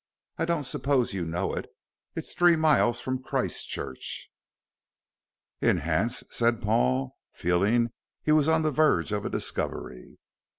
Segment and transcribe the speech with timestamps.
[0.39, 1.69] I don't suppose you'd know it.
[2.15, 4.31] It's three miles from Christchurch."
[5.61, 7.91] "In Hants," said Paul, feeling
[8.23, 10.17] he was on the verge of a discovery.